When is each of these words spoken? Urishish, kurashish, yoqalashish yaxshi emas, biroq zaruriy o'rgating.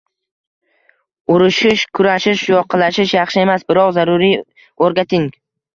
Urishish, 1.33 1.85
kurashish, 1.99 2.49
yoqalashish 2.55 3.17
yaxshi 3.21 3.45
emas, 3.47 3.69
biroq 3.71 3.97
zaruriy 4.01 4.39
o'rgating. 4.87 5.35